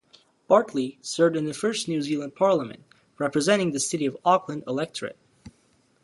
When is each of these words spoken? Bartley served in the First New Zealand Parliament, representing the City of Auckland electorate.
Bartley 0.47 0.97
served 1.03 1.35
in 1.35 1.45
the 1.45 1.53
First 1.53 1.87
New 1.87 2.01
Zealand 2.01 2.33
Parliament, 2.33 2.83
representing 3.19 3.71
the 3.71 3.79
City 3.79 4.07
of 4.07 4.17
Auckland 4.25 4.63
electorate. 4.65 5.19